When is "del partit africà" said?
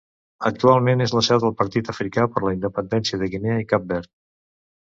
1.43-2.25